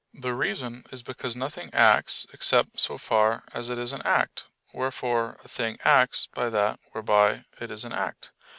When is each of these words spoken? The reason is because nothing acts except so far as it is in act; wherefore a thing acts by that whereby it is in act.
The 0.15 0.33
reason 0.33 0.83
is 0.91 1.03
because 1.03 1.35
nothing 1.35 1.69
acts 1.75 2.25
except 2.33 2.79
so 2.79 2.97
far 2.97 3.43
as 3.53 3.69
it 3.69 3.77
is 3.77 3.93
in 3.93 4.01
act; 4.01 4.45
wherefore 4.73 5.37
a 5.43 5.47
thing 5.47 5.77
acts 5.83 6.25
by 6.25 6.49
that 6.49 6.79
whereby 6.91 7.45
it 7.59 7.69
is 7.69 7.85
in 7.85 7.93
act. 7.93 8.31